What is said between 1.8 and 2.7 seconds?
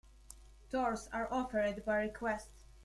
by request.